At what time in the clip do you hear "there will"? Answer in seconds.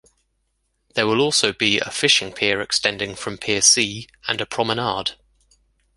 0.95-1.21